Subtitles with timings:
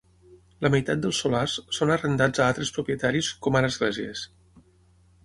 [0.65, 4.25] La meitat dels solars són arrendats a altres propietaris, com ara esglésies.